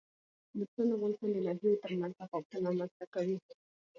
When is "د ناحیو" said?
1.33-1.81